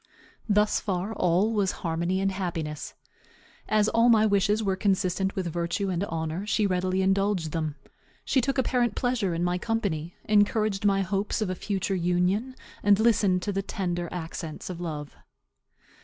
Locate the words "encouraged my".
10.23-11.01